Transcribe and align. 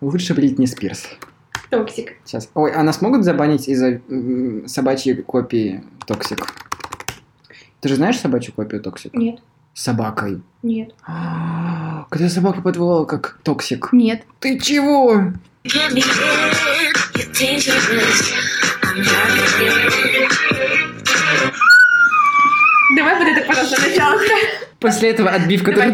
Лучше 0.00 0.34
Бритни 0.34 0.66
Спирс. 0.66 1.06
Toxic. 1.70 2.14
Сейчас. 2.24 2.48
Ой, 2.54 2.72
а 2.72 2.82
нас 2.82 3.00
могут 3.00 3.24
забанить 3.24 3.68
из-за 3.68 4.00
собачьей 4.66 5.16
копии 5.22 5.82
Toxic? 6.06 6.46
Ты 7.80 7.88
же 7.88 7.96
знаешь 7.96 8.18
собачью 8.18 8.54
копию 8.54 8.80
Toxic? 8.82 9.12
Нет, 9.14 9.40
С 9.74 9.82
собакой. 9.82 10.40
нет, 10.62 10.94
А, 11.06 12.06
Когда 12.10 12.28
собака 12.28 12.62
подвывала 12.62 13.04
как 13.04 13.38
Toxic. 13.42 13.88
нет. 13.92 14.22
Ты 14.40 14.58
чего? 14.58 15.32
Давай 22.96 23.18
вот 23.18 23.28
это, 23.28 23.46
пожалуйста, 23.46 23.80
начало. 23.82 24.20
После 24.78 25.10
этого 25.10 25.30
отбивка. 25.30 25.72
Давай. 25.72 25.92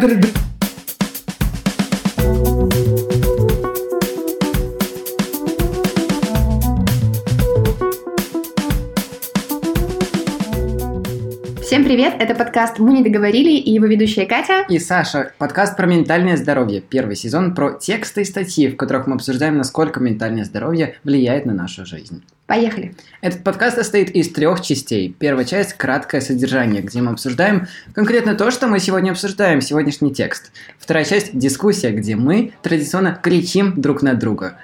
Всем 11.81 11.89
привет, 11.89 12.17
это 12.19 12.35
подкаст 12.35 12.79
«Мы 12.79 12.93
не 12.93 13.03
договорили» 13.03 13.53
и 13.53 13.73
его 13.73 13.87
ведущая 13.87 14.27
Катя. 14.27 14.67
И 14.69 14.79
Саша, 14.79 15.33
подкаст 15.39 15.79
про 15.79 15.87
ментальное 15.87 16.37
здоровье. 16.37 16.83
Первый 16.83 17.17
сезон 17.17 17.55
про 17.55 17.73
тексты 17.73 18.21
и 18.21 18.25
статьи, 18.27 18.69
в 18.69 18.77
которых 18.77 19.07
мы 19.07 19.15
обсуждаем, 19.15 19.57
насколько 19.57 19.99
ментальное 19.99 20.45
здоровье 20.45 20.97
влияет 21.05 21.47
на 21.47 21.55
нашу 21.55 21.87
жизнь. 21.87 22.23
Поехали. 22.47 22.95
Этот 23.23 23.45
подкаст 23.45 23.77
состоит 23.77 24.11
из 24.11 24.31
трех 24.31 24.61
частей. 24.61 25.17
Первая 25.19 25.47
часть– 25.47 25.73
краткое 25.79 26.21
содержание, 26.21 26.83
где 26.83 27.01
мы 27.01 27.13
обсуждаем 27.13 27.67
конкретно 27.95 28.35
то, 28.35 28.51
что 28.51 28.69
мы 28.69 28.79
сегодня 28.79 29.13
обсуждаем, 29.13 29.63
сегодняшний 29.63 30.13
текст. 30.13 30.53
Вторая 30.79 31.07
часть– 31.07 31.31
дискуссия, 31.33 31.93
где 31.93 32.15
мы 32.15 32.53
традиционно 32.61 33.19
кричим 33.23 33.81
друг 33.81 34.03
на 34.03 34.13
друга. 34.13 34.59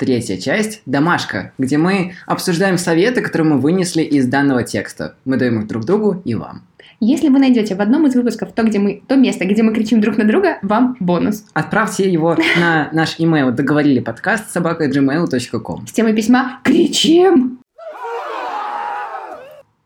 Третья 0.00 0.38
часть– 0.38 0.80
домашка, 0.86 1.52
где 1.58 1.76
мы 1.76 2.14
обсуждаем 2.24 2.78
советы, 2.78 3.20
которые 3.20 3.48
мы 3.48 3.60
вынесли 3.60 4.00
из 4.00 4.26
данного 4.26 4.62
текста. 4.62 5.14
Мы 5.26 5.36
даем 5.36 5.60
их 5.60 5.66
друг 5.66 5.84
другу 5.84 6.22
и 6.24 6.34
вам. 6.34 6.62
Если 7.00 7.28
вы 7.28 7.38
найдете 7.38 7.74
в 7.74 7.82
одном 7.82 8.06
из 8.06 8.14
выпусков 8.14 8.52
то, 8.54 8.62
где 8.62 8.78
мы, 8.78 9.02
то 9.06 9.16
место, 9.16 9.44
где 9.44 9.62
мы 9.62 9.74
кричим 9.74 10.00
друг 10.00 10.16
на 10.16 10.24
друга, 10.24 10.56
вам 10.62 10.96
бонус. 11.00 11.44
Отправьте 11.52 12.10
его 12.10 12.34
на 12.58 12.88
наш 12.92 13.16
имейл 13.18 13.52
договорили 13.52 14.00
подкаст 14.00 14.50
собака 14.50 14.88
gmail.com. 14.88 15.86
С 15.86 15.92
темой 15.92 16.14
письма 16.14 16.60
«Кричим». 16.64 17.58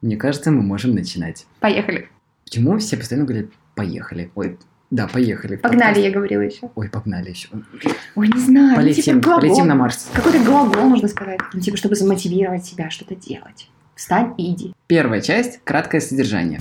Мне 0.00 0.16
кажется, 0.16 0.52
мы 0.52 0.62
можем 0.62 0.94
начинать. 0.94 1.44
Поехали. 1.58 2.08
Почему 2.44 2.78
все 2.78 2.96
постоянно 2.96 3.26
говорят 3.26 3.46
«поехали»? 3.74 4.30
Ой, 4.36 4.58
да, 4.90 5.08
поехали. 5.08 5.56
Погнали, 5.56 6.00
я 6.00 6.10
говорила 6.10 6.42
еще. 6.42 6.70
Ой, 6.74 6.88
погнали 6.88 7.30
еще. 7.30 7.48
Ой, 8.14 8.28
не 8.28 8.40
знаю. 8.40 8.70
ну, 8.70 8.76
Полетим, 8.76 9.02
типа 9.02 9.18
глагол. 9.20 9.40
полетим 9.40 9.66
на 9.66 9.74
Марс. 9.74 10.08
Какой-то 10.12 10.38
глагол 10.40 10.88
нужно 10.88 11.08
сказать. 11.08 11.40
Ну, 11.52 11.60
типа, 11.60 11.76
чтобы 11.76 11.96
замотивировать 11.96 12.64
себя 12.64 12.90
что-то 12.90 13.16
делать. 13.16 13.68
Встань 13.96 14.34
и 14.38 14.52
иди. 14.52 14.74
Первая 14.86 15.20
часть– 15.20 15.60
краткое 15.64 16.00
содержание. 16.00 16.60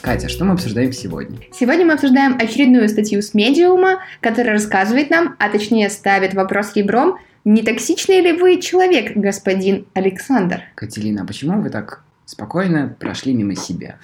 Катя, 0.00 0.28
что 0.28 0.44
мы 0.44 0.54
обсуждаем 0.54 0.92
сегодня? 0.92 1.38
Сегодня 1.52 1.84
мы 1.84 1.92
обсуждаем 1.92 2.36
очередную 2.40 2.88
статью 2.88 3.20
с 3.22 3.34
медиума, 3.34 4.00
которая 4.20 4.54
рассказывает 4.54 5.10
нам, 5.10 5.36
а 5.38 5.50
точнее 5.50 5.90
ставит 5.90 6.34
вопрос 6.34 6.74
ребром, 6.74 7.18
не 7.44 7.62
токсичный 7.62 8.20
ли 8.20 8.32
вы 8.32 8.60
человек, 8.60 9.12
господин 9.16 9.86
Александр? 9.94 10.62
Катерина, 10.74 11.22
а 11.22 11.26
почему 11.26 11.60
вы 11.60 11.70
так 11.70 12.02
спокойно 12.30 12.94
прошли 12.98 13.34
мимо 13.34 13.56
себя? 13.56 13.96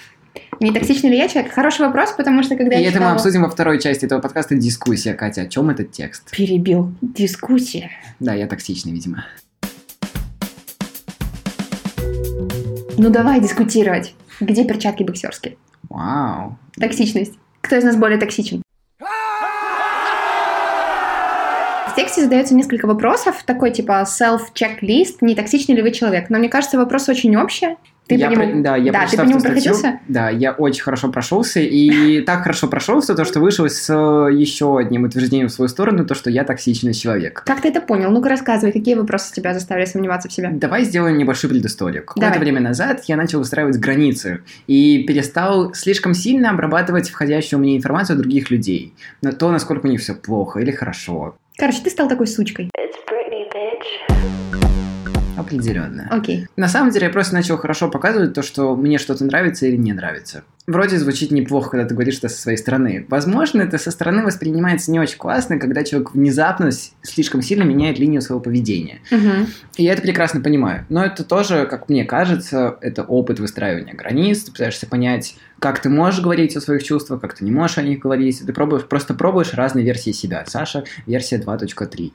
Не 0.60 0.72
токсичный 0.72 1.10
ли 1.10 1.16
я 1.16 1.28
человек? 1.28 1.52
Хороший 1.52 1.86
вопрос, 1.86 2.12
потому 2.12 2.42
что 2.42 2.56
когда 2.56 2.74
И 2.76 2.82
я 2.82 2.88
это 2.88 2.96
мы 2.98 3.04
читала- 3.04 3.14
обсудим 3.14 3.42
во 3.42 3.48
второй 3.50 3.80
части 3.80 4.04
этого 4.04 4.20
подкаста 4.20 4.54
«Дискуссия». 4.56 5.14
Катя, 5.14 5.42
о 5.42 5.46
чем 5.46 5.70
этот 5.70 5.92
текст? 5.92 6.30
Перебил. 6.32 6.92
Дискуссия. 7.00 7.90
Да, 8.20 8.34
я 8.34 8.46
токсичный, 8.46 8.92
видимо. 8.92 9.24
Ну 12.98 13.10
давай 13.10 13.40
дискутировать. 13.40 14.14
Где 14.40 14.64
перчатки 14.64 15.02
боксерские? 15.04 15.56
Вау. 15.88 16.58
Токсичность. 16.78 17.34
Кто 17.60 17.76
из 17.76 17.84
нас 17.84 17.96
более 17.96 18.18
токсичен? 18.18 18.62
В 21.88 21.94
тексте 21.96 22.22
задается 22.22 22.54
несколько 22.54 22.86
вопросов, 22.86 23.42
такой 23.46 23.70
типа 23.70 24.04
self-checklist, 24.06 25.18
не 25.22 25.34
токсичный 25.34 25.74
ли 25.76 25.82
вы 25.82 25.92
человек. 25.92 26.28
Но 26.28 26.38
мне 26.38 26.48
кажется, 26.50 26.76
вопрос 26.76 27.08
очень 27.08 27.36
общий. 27.36 27.76
Ты 28.08 28.14
я 28.14 28.28
по 28.28 28.32
нему... 28.34 28.52
про- 28.52 28.62
Да, 28.62 28.76
я 28.76 28.92
Да, 28.92 28.98
ты 29.00 29.04
прочитав 29.04 29.24
по 29.24 29.28
нему 29.28 29.40
статью, 29.40 29.62
проходился? 29.62 30.00
Да, 30.08 30.30
я 30.30 30.52
очень 30.52 30.82
хорошо 30.82 31.08
прошелся, 31.10 31.60
и 31.60 32.20
так 32.20 32.42
хорошо 32.42 32.68
прошелся, 32.68 33.14
то, 33.14 33.24
что 33.24 33.40
вышел 33.40 33.68
с 33.68 33.90
э, 33.90 34.32
еще 34.32 34.78
одним 34.78 35.04
утверждением 35.04 35.48
в 35.48 35.52
свою 35.52 35.68
сторону, 35.68 36.06
то, 36.06 36.14
что 36.14 36.30
я 36.30 36.44
токсичный 36.44 36.94
человек. 36.94 37.42
Как 37.44 37.60
ты 37.60 37.68
это 37.68 37.80
понял? 37.80 38.10
Ну-ка 38.10 38.28
рассказывай, 38.28 38.72
какие 38.72 38.94
вопросы 38.94 39.34
тебя 39.34 39.54
заставили 39.54 39.86
сомневаться 39.86 40.28
в 40.28 40.32
себе? 40.32 40.50
Давай 40.52 40.84
сделаем 40.84 41.18
небольшую 41.18 41.50
предысторию. 41.50 42.04
Какое-то 42.04 42.38
время 42.38 42.60
назад 42.60 43.02
я 43.06 43.16
начал 43.16 43.40
выстраивать 43.40 43.78
границы 43.78 44.40
и 44.66 45.04
перестал 45.04 45.74
слишком 45.74 46.14
сильно 46.14 46.50
обрабатывать 46.50 47.10
входящую 47.10 47.60
мне 47.60 47.76
информацию 47.76 48.18
других 48.18 48.50
людей 48.50 48.94
на 49.22 49.32
то, 49.32 49.50
насколько 49.50 49.86
у 49.86 49.90
них 49.90 50.00
все 50.00 50.14
плохо 50.14 50.60
или 50.60 50.70
хорошо. 50.70 51.36
Короче, 51.58 51.80
ты 51.82 51.90
стал 51.90 52.08
такой 52.08 52.26
сучкой. 52.26 52.70
It's 52.78 52.96
Britney, 53.08 53.46
bitch. 53.52 54.95
Определенно. 55.36 56.08
Окей. 56.10 56.46
На 56.56 56.68
самом 56.68 56.90
деле 56.90 57.06
я 57.06 57.12
просто 57.12 57.34
начал 57.34 57.58
хорошо 57.58 57.88
показывать 57.90 58.34
то, 58.34 58.42
что 58.42 58.74
мне 58.74 58.98
что-то 58.98 59.24
нравится 59.24 59.66
или 59.66 59.76
не 59.76 59.92
нравится. 59.92 60.44
Вроде 60.66 60.98
звучит 60.98 61.30
неплохо, 61.30 61.70
когда 61.70 61.86
ты 61.86 61.94
говоришь 61.94 62.18
это 62.18 62.28
со 62.28 62.40
своей 62.40 62.58
стороны. 62.58 63.06
Возможно, 63.08 63.62
это 63.62 63.78
со 63.78 63.92
стороны 63.92 64.24
воспринимается 64.24 64.90
не 64.90 64.98
очень 64.98 65.18
классно, 65.18 65.60
когда 65.60 65.84
человек 65.84 66.12
внезапно 66.12 66.70
слишком 67.02 67.40
сильно 67.40 67.62
меняет 67.62 68.00
линию 68.00 68.20
своего 68.20 68.40
поведения. 68.40 68.98
Мгм. 69.12 69.46
И 69.76 69.84
я 69.84 69.92
это 69.92 70.02
прекрасно 70.02 70.40
понимаю. 70.40 70.84
Но 70.88 71.04
это 71.04 71.22
тоже, 71.22 71.66
как 71.66 71.88
мне 71.88 72.04
кажется, 72.04 72.78
это 72.80 73.04
опыт 73.04 73.38
выстраивания 73.38 73.94
границ. 73.94 74.42
Ты 74.42 74.52
пытаешься 74.52 74.86
понять, 74.86 75.36
как 75.60 75.80
ты 75.80 75.88
можешь 75.88 76.20
говорить 76.20 76.56
о 76.56 76.60
своих 76.60 76.82
чувствах, 76.82 77.20
как 77.20 77.34
ты 77.34 77.44
не 77.44 77.52
можешь 77.52 77.78
о 77.78 77.82
них 77.82 78.00
говорить. 78.00 78.42
Ты 78.44 78.52
пробуешь, 78.52 78.86
просто 78.86 79.14
пробуешь 79.14 79.54
разные 79.54 79.84
версии 79.84 80.10
себя. 80.10 80.44
Саша, 80.48 80.84
версия 81.06 81.38
2.3. 81.38 82.12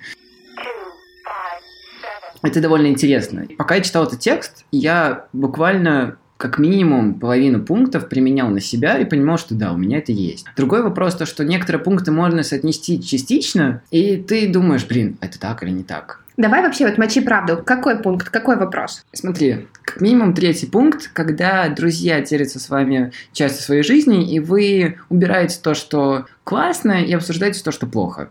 Это 2.41 2.62
довольно 2.62 2.88
интересно. 2.88 3.47
Пока 3.57 3.75
я 3.75 3.81
читал 3.81 4.06
этот 4.06 4.19
текст, 4.19 4.66
я 4.72 5.25
буквально 5.34 6.18
как 6.38 6.57
минимум 6.57 7.19
половину 7.19 7.63
пунктов 7.63 8.09
применял 8.09 8.50
на 8.50 8.59
себя 8.59 8.97
и 8.97 9.06
понимал, 9.06 9.38
что 9.38 9.53
да, 9.53 9.74
у 9.74 9.78
меня 9.78 10.00
это 10.00 10.12
есть. 10.12 10.47
Другой 10.57 10.81
вопрос 10.81 11.16
то, 11.16 11.28
что 11.28 11.46
некоторые 11.46 11.84
пункты 11.84 12.12
можно 12.12 12.41
соотнести 12.41 13.00
частично, 13.02 13.84
и 13.91 14.18
ты 14.18 14.47
думаешь, 14.47 14.85
блин, 14.88 15.18
это 15.22 15.40
так 15.40 15.62
или 15.62 15.69
не 15.69 15.84
так. 15.84 16.22
Давай 16.38 16.62
вообще 16.62 16.88
вот 16.88 16.97
мочи 16.97 17.22
правду. 17.22 17.62
Какой 17.64 17.97
пункт, 18.00 18.30
какой 18.30 18.58
вопрос? 18.58 19.06
Смотри, 19.14 19.68
как 19.84 20.02
минимум 20.02 20.34
третий 20.34 20.66
пункт, 20.66 21.09
когда 21.14 21.68
друзья 21.69 22.22
делятся 22.22 22.59
с 22.59 22.69
вами 22.69 23.12
частью 23.34 23.64
своей 23.64 23.84
жизни, 23.84 24.34
и 24.34 24.40
вы 24.40 24.97
убираете 25.09 25.59
то, 25.62 25.74
что 25.74 26.25
классно, 26.44 27.03
и 27.03 27.14
обсуждаете 27.14 27.64
то, 27.64 27.72
что 27.72 27.88
плохо. 27.88 28.30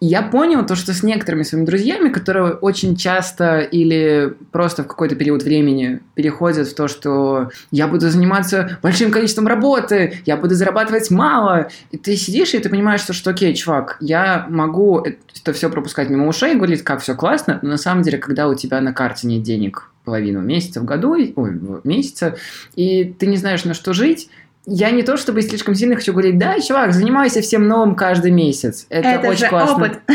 И 0.00 0.06
я 0.06 0.22
понял 0.22 0.66
то, 0.66 0.74
что 0.76 0.92
с 0.92 1.02
некоторыми 1.02 1.44
своими 1.44 1.64
друзьями, 1.64 2.10
которые 2.10 2.52
очень 2.52 2.94
часто 2.94 3.60
или 3.60 4.34
просто 4.52 4.84
в 4.84 4.86
какой-то 4.86 5.16
период 5.16 5.42
времени 5.42 6.00
переходят 6.14 6.68
в 6.68 6.74
то, 6.74 6.88
что 6.88 7.50
я 7.70 7.88
буду 7.88 8.10
заниматься 8.10 8.78
большим 8.82 9.10
количеством 9.10 9.46
работы, 9.46 10.20
я 10.26 10.36
буду 10.36 10.54
зарабатывать 10.54 11.10
мало, 11.10 11.68
и 11.90 11.96
ты 11.96 12.16
сидишь 12.16 12.52
и 12.52 12.58
ты 12.58 12.68
понимаешь, 12.68 13.00
что, 13.00 13.14
что 13.14 13.30
окей, 13.30 13.54
чувак, 13.54 13.96
я 14.00 14.46
могу 14.50 15.00
это 15.00 15.52
все 15.54 15.70
пропускать 15.70 16.10
мимо 16.10 16.26
ушей 16.28 16.52
и 16.52 16.56
говорить, 16.56 16.82
как 16.94 17.02
все 17.02 17.16
классно, 17.16 17.58
но 17.60 17.70
на 17.70 17.76
самом 17.76 18.02
деле, 18.02 18.18
когда 18.18 18.46
у 18.46 18.54
тебя 18.54 18.80
на 18.80 18.92
карте 18.92 19.26
нет 19.26 19.42
денег 19.42 19.90
половину 20.04 20.40
месяца 20.40 20.80
в 20.80 20.84
году, 20.84 21.14
ой, 21.14 21.34
месяца, 21.82 22.36
и 22.76 23.02
ты 23.04 23.26
не 23.26 23.36
знаешь, 23.36 23.64
на 23.64 23.74
что 23.74 23.92
жить, 23.92 24.28
я 24.66 24.90
не 24.90 25.02
то 25.02 25.16
чтобы 25.16 25.42
слишком 25.42 25.74
сильно 25.74 25.94
хочу 25.94 26.12
говорить, 26.12 26.38
да, 26.38 26.58
чувак, 26.58 26.92
занимайся 26.92 27.42
всем 27.42 27.68
новым 27.68 27.94
каждый 27.94 28.30
месяц. 28.30 28.86
Это, 28.88 29.28
очень 29.28 29.40
же 29.40 29.48
классно. 29.48 29.76
опыт. 29.76 30.00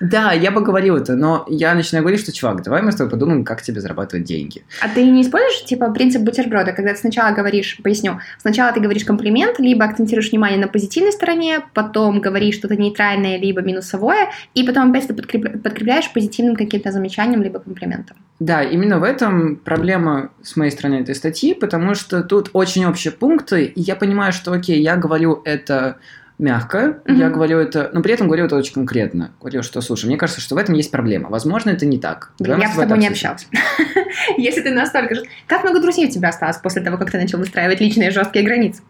Да, 0.00 0.32
я 0.32 0.50
бы 0.50 0.62
говорил 0.62 0.96
это, 0.96 1.14
но 1.14 1.44
я 1.48 1.74
начинаю 1.74 2.02
говорить, 2.02 2.20
что, 2.20 2.32
чувак, 2.32 2.62
давай 2.62 2.80
мы 2.80 2.92
с 2.92 2.96
тобой 2.96 3.10
подумаем, 3.10 3.44
как 3.44 3.60
тебе 3.60 3.80
зарабатывать 3.80 4.24
деньги. 4.24 4.64
А 4.80 4.88
ты 4.88 5.04
не 5.04 5.22
используешь, 5.22 5.64
типа, 5.64 5.90
принцип 5.90 6.22
бутерброда, 6.22 6.72
когда 6.72 6.92
ты 6.92 7.00
сначала 7.00 7.34
говоришь, 7.34 7.78
поясню, 7.82 8.20
сначала 8.38 8.72
ты 8.72 8.80
говоришь 8.80 9.04
комплимент, 9.04 9.58
либо 9.58 9.84
акцентируешь 9.84 10.30
внимание 10.30 10.58
на 10.58 10.68
позитивной 10.68 11.12
стороне, 11.12 11.60
потом 11.74 12.20
говоришь 12.20 12.54
что-то 12.54 12.76
нейтральное, 12.76 13.38
либо 13.38 13.60
минусовое, 13.60 14.30
и 14.54 14.62
потом 14.62 14.90
опять 14.90 15.04
это 15.04 15.14
подкреп- 15.14 15.58
подкрепляешь 15.58 16.10
позитивным 16.12 16.56
каким-то 16.56 16.92
замечанием, 16.92 17.42
либо 17.42 17.58
комплиментом. 17.58 18.16
Да, 18.40 18.62
именно 18.62 19.00
в 19.00 19.02
этом 19.02 19.56
проблема 19.56 20.30
с 20.42 20.54
моей 20.56 20.70
стороны 20.70 20.96
этой 20.96 21.14
статьи, 21.14 21.54
потому 21.54 21.94
что 21.94 22.22
тут 22.22 22.50
очень 22.52 22.84
общие 22.84 23.12
пункты, 23.12 23.64
и 23.64 23.80
я 23.80 23.96
понимаю, 23.96 24.32
что, 24.32 24.52
окей, 24.52 24.80
я 24.80 24.96
говорю 24.96 25.42
это 25.44 25.96
мягко, 26.38 27.00
Мгм. 27.04 27.18
я 27.18 27.30
говорю 27.30 27.58
это, 27.58 27.90
но 27.92 28.00
при 28.00 28.14
этом 28.14 28.28
говорю 28.28 28.44
это 28.46 28.54
очень 28.54 28.72
конкретно. 28.72 29.32
Говорю, 29.40 29.64
что, 29.64 29.80
слушай, 29.80 30.06
мне 30.06 30.16
кажется, 30.16 30.40
что 30.40 30.54
в 30.54 30.58
этом 30.58 30.76
есть 30.76 30.90
проблема. 30.92 31.30
Возможно, 31.30 31.70
это 31.70 31.84
не 31.84 31.98
так. 31.98 32.30
Давай 32.38 32.60
я 32.60 32.68
с 32.72 32.76
тобой 32.76 32.98
не 32.98 33.08
общалась. 33.08 33.48
Если 34.36 34.60
ты 34.60 34.70
настолько... 34.70 35.16
Как 35.48 35.64
много 35.64 35.80
друзей 35.80 36.06
у 36.06 36.10
тебя 36.10 36.28
осталось 36.28 36.58
после 36.58 36.80
того, 36.82 36.96
как 36.96 37.10
ты 37.10 37.18
начал 37.18 37.38
выстраивать 37.38 37.80
личные 37.80 38.12
жесткие 38.12 38.44
границы? 38.44 38.82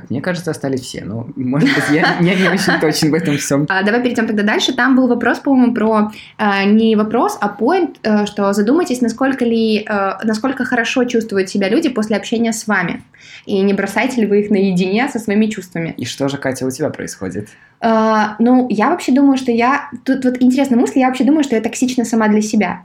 Как 0.00 0.10
мне 0.10 0.20
кажется, 0.20 0.52
остались 0.52 0.82
все. 0.82 1.04
Ну, 1.04 1.26
может 1.34 1.68
быть, 1.74 1.84
я, 1.90 2.18
я 2.20 2.34
не 2.36 2.48
очень 2.48 2.78
точен 2.80 3.10
в 3.10 3.14
этом 3.14 3.36
всем. 3.36 3.66
А, 3.68 3.82
давай 3.82 4.00
перейдем 4.00 4.28
тогда 4.28 4.44
дальше. 4.44 4.72
Там 4.72 4.94
был 4.94 5.08
вопрос, 5.08 5.40
по-моему, 5.40 5.74
про 5.74 6.12
э, 6.38 6.64
не 6.66 6.94
вопрос, 6.94 7.36
а 7.40 7.52
point, 7.58 7.96
э, 8.04 8.26
что 8.26 8.52
задумайтесь, 8.52 9.00
насколько 9.00 9.44
ли, 9.44 9.84
э, 9.84 10.10
насколько 10.22 10.64
хорошо 10.64 11.02
чувствуют 11.02 11.48
себя 11.48 11.68
люди 11.68 11.88
после 11.88 12.16
общения 12.16 12.52
с 12.52 12.68
вами, 12.68 13.02
и 13.44 13.60
не 13.60 13.74
бросаете 13.74 14.20
ли 14.20 14.28
вы 14.28 14.42
их 14.42 14.50
наедине 14.50 15.08
со 15.08 15.18
своими 15.18 15.46
чувствами. 15.46 15.94
И 15.96 16.04
что 16.04 16.28
же, 16.28 16.36
Катя, 16.36 16.64
у 16.64 16.70
тебя 16.70 16.90
происходит? 16.90 17.48
А, 17.80 18.36
ну, 18.38 18.68
я 18.70 18.90
вообще 18.90 19.10
думаю, 19.10 19.36
что 19.36 19.50
я... 19.50 19.90
Тут 20.04 20.24
вот 20.24 20.40
интересная 20.40 20.78
мысль, 20.78 21.00
я 21.00 21.08
вообще 21.08 21.24
думаю, 21.24 21.42
что 21.42 21.56
я 21.56 21.60
токсична 21.60 22.04
сама 22.04 22.28
для 22.28 22.40
себя. 22.40 22.82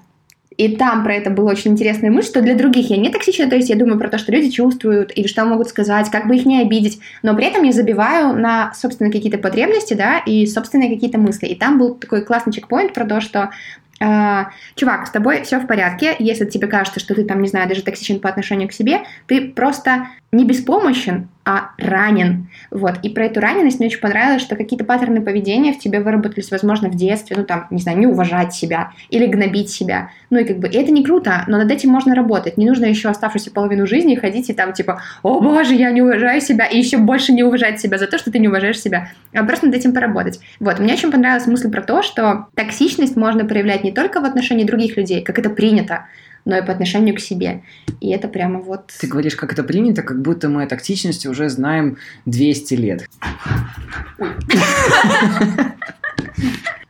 И 0.57 0.75
там 0.75 1.03
про 1.03 1.15
это 1.15 1.29
была 1.29 1.51
очень 1.51 1.71
интересная 1.71 2.11
мысль, 2.11 2.29
что 2.29 2.41
для 2.41 2.55
других 2.55 2.89
я 2.89 2.97
не 2.97 3.09
токсична, 3.09 3.49
то 3.49 3.55
есть 3.55 3.69
я 3.69 3.75
думаю 3.75 3.99
про 3.99 4.09
то, 4.09 4.17
что 4.17 4.31
люди 4.31 4.49
чувствуют, 4.49 5.11
или 5.15 5.27
что 5.27 5.45
могут 5.45 5.69
сказать, 5.69 6.09
как 6.09 6.27
бы 6.27 6.35
их 6.35 6.45
не 6.45 6.61
обидеть, 6.61 6.99
но 7.21 7.35
при 7.35 7.45
этом 7.45 7.63
я 7.63 7.71
забиваю 7.71 8.33
на 8.33 8.73
собственные 8.73 9.11
какие-то 9.11 9.37
потребности, 9.37 9.93
да, 9.93 10.19
и 10.19 10.45
собственные 10.45 10.93
какие-то 10.93 11.17
мысли. 11.17 11.47
И 11.47 11.55
там 11.55 11.77
был 11.77 11.95
такой 11.95 12.23
классный 12.23 12.53
чекпоинт 12.53 12.93
про 12.93 13.05
то, 13.05 13.21
что 13.21 13.51
э, 13.99 14.43
чувак, 14.75 15.07
с 15.07 15.11
тобой 15.11 15.43
все 15.43 15.59
в 15.59 15.67
порядке, 15.67 16.15
если 16.19 16.45
тебе 16.45 16.67
кажется, 16.67 16.99
что 16.99 17.15
ты 17.15 17.23
там, 17.23 17.41
не 17.41 17.47
знаю, 17.47 17.67
даже 17.67 17.83
токсичен 17.83 18.19
по 18.19 18.29
отношению 18.29 18.69
к 18.69 18.73
себе, 18.73 19.01
ты 19.27 19.49
просто 19.49 20.07
не 20.31 20.45
беспомощен, 20.45 21.29
а 21.45 21.71
ранен. 21.77 22.47
Вот. 22.71 22.99
И 23.03 23.09
про 23.09 23.25
эту 23.25 23.39
раненость 23.39 23.79
мне 23.79 23.87
очень 23.87 23.99
понравилось, 23.99 24.41
что 24.41 24.55
какие-то 24.55 24.85
паттерны 24.85 25.21
поведения 25.21 25.73
в 25.73 25.79
тебе 25.79 25.99
выработались, 25.99 26.51
возможно, 26.51 26.89
в 26.89 26.95
детстве, 26.95 27.35
ну 27.37 27.43
там, 27.43 27.67
не 27.69 27.81
знаю, 27.81 27.97
не 27.97 28.07
уважать 28.07 28.53
себя 28.53 28.91
или 29.09 29.25
гнобить 29.25 29.69
себя. 29.69 30.09
Ну 30.29 30.39
и 30.39 30.45
как 30.45 30.59
бы 30.59 30.67
и 30.67 30.77
это 30.77 30.91
не 30.91 31.03
круто, 31.03 31.43
но 31.47 31.57
над 31.57 31.69
этим 31.69 31.89
можно 31.89 32.15
работать. 32.15 32.57
Не 32.57 32.67
нужно 32.67 32.85
еще 32.85 33.09
оставшуюся 33.09 33.51
половину 33.51 33.85
жизни 33.85 34.15
ходить 34.15 34.49
и 34.49 34.53
там 34.53 34.73
типа, 34.73 35.01
о 35.21 35.41
боже, 35.41 35.73
я 35.75 35.91
не 35.91 36.01
уважаю 36.01 36.39
себя, 36.39 36.65
и 36.65 36.77
еще 36.77 36.97
больше 36.97 37.33
не 37.33 37.43
уважать 37.43 37.79
себя 37.79 37.97
за 37.97 38.07
то, 38.07 38.17
что 38.17 38.31
ты 38.31 38.39
не 38.39 38.47
уважаешь 38.47 38.79
себя. 38.79 39.09
А 39.33 39.43
просто 39.43 39.65
над 39.65 39.75
этим 39.75 39.93
поработать. 39.93 40.39
Вот. 40.59 40.79
Мне 40.79 40.93
очень 40.93 41.11
понравилась 41.11 41.47
мысль 41.47 41.69
про 41.69 41.81
то, 41.81 42.03
что 42.03 42.47
токсичность 42.55 43.15
можно 43.17 43.45
проявлять 43.45 43.83
не 43.83 43.91
только 43.91 44.21
в 44.21 44.25
отношении 44.25 44.63
других 44.63 44.95
людей, 44.95 45.21
как 45.21 45.39
это 45.39 45.49
принято, 45.49 46.05
но 46.45 46.57
и 46.57 46.61
по 46.65 46.71
отношению 46.71 47.15
к 47.15 47.19
себе. 47.19 47.63
И 47.99 48.11
это 48.11 48.27
прямо 48.27 48.59
вот... 48.59 48.91
Ты 48.99 49.07
говоришь, 49.07 49.35
как 49.35 49.53
это 49.53 49.63
принято, 49.63 50.01
как 50.01 50.21
будто 50.21 50.49
мы 50.49 50.63
о 50.63 50.67
токсичности 50.67 51.27
уже 51.27 51.49
знаем 51.49 51.97
200 52.25 52.73
лет. 52.75 53.09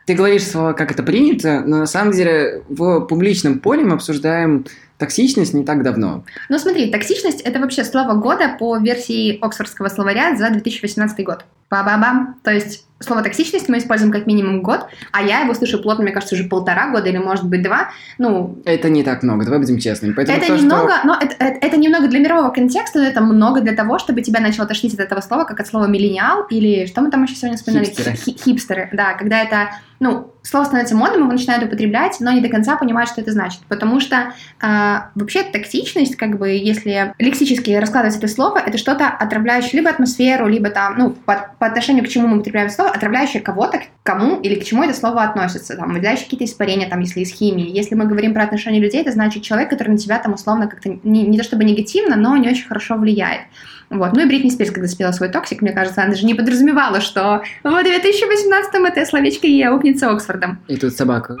Ты 0.06 0.14
говоришь, 0.14 0.46
слово, 0.46 0.74
как 0.74 0.90
это 0.92 1.02
принято, 1.02 1.62
но 1.64 1.78
на 1.78 1.86
самом 1.86 2.12
деле 2.12 2.62
в 2.68 3.00
публичном 3.06 3.58
поле 3.58 3.84
мы 3.84 3.94
обсуждаем 3.94 4.66
токсичность 4.98 5.54
не 5.54 5.64
так 5.64 5.82
давно. 5.82 6.24
Ну 6.50 6.58
смотри, 6.58 6.90
токсичность— 6.90 7.40
это 7.42 7.58
вообще 7.58 7.84
слово 7.84 8.14
года 8.14 8.56
по 8.58 8.76
версии 8.76 9.38
Оксфордского 9.40 9.88
словаря 9.88 10.36
за 10.36 10.50
2018 10.50 11.24
год. 11.24 11.44
Ба-ба-бам. 11.70 12.36
То 12.44 12.50
есть 12.50 12.86
слово 13.04 13.22
токсичность 13.22 13.68
мы 13.68 13.78
используем 13.78 14.10
как 14.12 14.26
минимум 14.26 14.62
год, 14.62 14.86
а 15.12 15.22
я 15.22 15.40
его 15.40 15.54
слышу 15.54 15.80
плотно, 15.82 16.04
мне 16.04 16.12
кажется, 16.12 16.34
уже 16.34 16.44
полтора 16.44 16.90
года 16.90 17.08
или, 17.08 17.18
может 17.18 17.44
быть, 17.46 17.62
два. 17.62 17.90
Ну, 18.18 18.58
Это 18.64 18.88
не 18.88 19.02
так 19.02 19.22
много, 19.22 19.44
давай 19.44 19.60
будем 19.60 19.78
честными. 19.78 20.12
Поэтому 20.12 20.38
это 20.38 20.46
то, 20.46 20.52
что- 20.54 20.62
немного, 20.62 20.92
но 21.04 21.14
это, 21.20 21.36
это- 21.38 21.58
это 21.66 21.76
немного 21.76 22.08
для 22.08 22.18
мирового 22.20 22.50
контекста, 22.50 22.98
но 22.98 23.04
это 23.06 23.20
много 23.20 23.60
для 23.60 23.72
того, 23.74 23.98
чтобы 23.98 24.22
тебя 24.22 24.40
начало 24.40 24.66
тошнить 24.66 24.94
от 24.94 25.00
этого 25.00 25.20
слова, 25.20 25.44
как 25.44 25.60
от 25.60 25.66
слова 25.66 25.86
миллениал, 25.86 26.46
или 26.50 26.86
что 26.86 27.00
мы 27.00 27.10
там 27.10 27.22
еще 27.24 27.34
сегодня 27.34 27.56
вспоминали? 27.56 27.84
Хипстеры. 27.86 28.16
Хи- 28.16 28.36
хипстеры, 28.44 28.88
да, 28.92 29.14
когда 29.14 29.42
это, 29.42 29.70
ну, 30.04 30.34
слово 30.42 30.64
становится 30.64 30.94
модным, 30.94 31.22
его 31.22 31.32
начинают 31.32 31.64
употреблять, 31.64 32.18
но 32.20 32.30
не 32.30 32.42
до 32.42 32.50
конца 32.50 32.76
понимают, 32.76 33.08
что 33.08 33.22
это 33.22 33.32
значит. 33.32 33.62
Потому 33.68 34.00
что 34.00 34.34
а, 34.60 35.10
вообще 35.14 35.42
токсичность, 35.44 36.16
как 36.16 36.38
бы, 36.38 36.50
если 36.50 37.14
лексически 37.18 37.70
раскладывать 37.70 38.18
это 38.18 38.28
слово, 38.28 38.58
это 38.58 38.76
что-то 38.76 39.08
отравляющее 39.08 39.80
либо 39.80 39.88
атмосферу, 39.88 40.46
либо 40.46 40.68
там, 40.68 40.98
ну, 40.98 41.10
по, 41.10 41.54
по 41.58 41.66
отношению 41.66 42.04
к 42.04 42.08
чему 42.08 42.28
мы 42.28 42.36
употребляем 42.36 42.68
слово, 42.68 42.90
отравляющее 42.90 43.42
кого-то, 43.42 43.78
к 43.78 43.84
кому 44.02 44.38
или 44.40 44.56
к 44.56 44.64
чему 44.64 44.84
это 44.84 44.92
слово 44.92 45.22
относится, 45.22 45.74
там, 45.74 45.94
выделяющие 45.94 46.24
какие-то 46.24 46.44
испарения, 46.44 46.86
там, 46.90 47.00
если 47.00 47.20
из 47.20 47.32
химии. 47.32 47.74
Если 47.74 47.94
мы 47.94 48.04
говорим 48.04 48.34
про 48.34 48.44
отношения 48.44 48.80
людей, 48.80 49.00
это 49.00 49.12
значит 49.12 49.42
человек, 49.42 49.70
который 49.70 49.88
на 49.88 49.98
тебя 49.98 50.18
там 50.18 50.34
условно 50.34 50.66
как-то 50.66 50.90
не, 51.02 51.22
не 51.26 51.38
то 51.38 51.44
чтобы 51.44 51.64
негативно, 51.64 52.16
но 52.16 52.36
не 52.36 52.50
очень 52.50 52.68
хорошо 52.68 52.96
влияет. 52.96 53.40
Вот. 53.90 54.12
Ну 54.12 54.20
и 54.20 54.26
Бритни 54.26 54.50
Спирс, 54.50 54.70
когда 54.70 54.88
спела 54.88 55.12
свой 55.12 55.28
Toxic, 55.28 55.62
мне 55.62 55.72
кажется, 55.72 56.02
она 56.02 56.10
даже 56.10 56.26
не 56.26 56.34
подразумевала, 56.34 57.00
что 57.00 57.42
в 57.62 57.66
2018-м 57.66 58.84
это 58.84 59.04
словечко 59.06 59.46
ей 59.46 59.66
аукнется 59.66 60.10
Оксфордом. 60.10 60.58
И 60.68 60.76
тут 60.76 60.94
собака. 60.94 61.36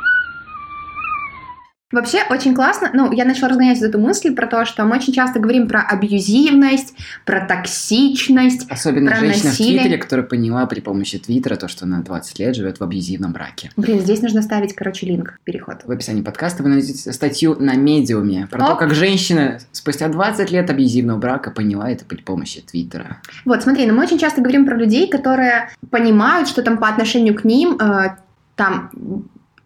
Вообще 1.94 2.24
очень 2.28 2.56
классно, 2.56 2.90
ну, 2.92 3.12
я 3.12 3.24
начала 3.24 3.50
разгонять 3.50 3.80
эту 3.80 4.00
мысль 4.00 4.34
про 4.34 4.48
то, 4.48 4.64
что 4.64 4.84
мы 4.84 4.96
очень 4.96 5.12
часто 5.12 5.38
говорим 5.38 5.68
про 5.68 5.80
абьюзивность, 5.80 6.94
про 7.24 7.46
токсичность, 7.46 8.68
Особенно 8.68 9.12
Про 9.12 9.20
женщина 9.20 9.50
насилие. 9.50 9.78
в 9.78 9.82
Твиттере, 9.82 10.02
которая 10.02 10.26
поняла 10.26 10.66
при 10.66 10.80
помощи 10.80 11.18
Твиттера 11.18 11.54
то, 11.54 11.68
что 11.68 11.84
она 11.84 12.00
20 12.00 12.38
лет 12.40 12.56
живет 12.56 12.80
в 12.80 12.82
абьюзивном 12.82 13.32
браке. 13.32 13.70
Блин, 13.76 14.00
здесь 14.00 14.22
нужно 14.22 14.42
ставить, 14.42 14.74
короче, 14.74 15.06
link, 15.06 15.38
переход. 15.44 15.82
В 15.84 15.90
описании 15.92 16.22
подкаста 16.22 16.64
вы 16.64 16.70
найдете 16.70 17.12
статью 17.12 17.56
на 17.60 17.76
медиуме 17.76 18.48
про 18.50 18.58
то, 18.58 18.72
Оп. 18.72 18.78
как 18.80 18.94
женщина 18.94 19.60
спустя 19.70 20.08
20 20.08 20.50
лет 20.50 20.68
абьюзивного 20.70 21.18
брака 21.18 21.52
поняла 21.52 21.88
это 21.88 22.04
при 22.04 22.16
помощи 22.16 22.60
Твиттера. 22.60 23.18
Вот, 23.44 23.62
смотри, 23.62 23.86
ну 23.86 23.94
мы 23.94 24.02
очень 24.02 24.18
часто 24.18 24.40
говорим 24.40 24.66
про 24.66 24.76
людей, 24.76 25.08
которые 25.08 25.70
понимают, 25.90 26.48
что 26.48 26.62
там 26.62 26.78
по 26.78 26.88
отношению 26.88 27.36
к 27.36 27.44
ним 27.44 27.78
э, 27.78 28.16
там 28.56 28.90